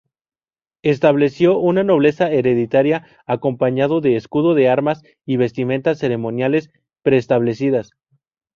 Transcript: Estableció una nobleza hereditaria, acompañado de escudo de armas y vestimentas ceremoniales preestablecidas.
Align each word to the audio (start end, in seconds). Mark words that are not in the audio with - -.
Estableció 0.81 1.59
una 1.59 1.83
nobleza 1.83 2.31
hereditaria, 2.31 3.05
acompañado 3.27 4.01
de 4.01 4.15
escudo 4.15 4.55
de 4.55 4.67
armas 4.67 5.03
y 5.27 5.37
vestimentas 5.37 5.99
ceremoniales 5.99 6.71
preestablecidas. 7.03 7.91